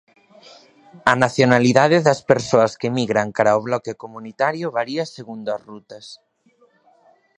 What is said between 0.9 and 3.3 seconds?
A nacionalidade das persoas que migran